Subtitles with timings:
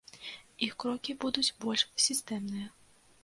[0.67, 2.67] Іх крокі будуць больш сістэмныя.